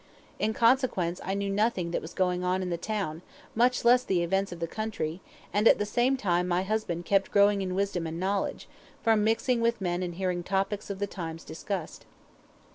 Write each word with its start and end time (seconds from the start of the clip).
In 0.39 0.53
consequence, 0.55 1.21
I 1.23 1.35
knew 1.35 1.51
nothing 1.51 1.91
that 1.91 2.01
was 2.01 2.15
going 2.15 2.43
on 2.43 2.63
in 2.63 2.71
the 2.71 2.75
town, 2.77 3.21
much 3.53 3.85
less 3.85 4.03
the 4.03 4.23
events 4.23 4.51
of 4.51 4.59
the 4.59 4.65
country, 4.65 5.21
and 5.53 5.67
at 5.67 5.77
the 5.77 5.85
same 5.85 6.17
time 6.17 6.47
my 6.47 6.63
husband 6.63 7.05
kept 7.05 7.29
growing 7.29 7.61
in 7.61 7.75
wisdom 7.75 8.07
and 8.07 8.19
knowledge, 8.19 8.67
from 9.03 9.23
mixing 9.23 9.61
with 9.61 9.79
men 9.79 10.01
and 10.01 10.15
hearing 10.15 10.41
topics 10.41 10.89
of 10.89 10.97
the 10.97 11.05
times 11.05 11.43
discussed. 11.43 12.07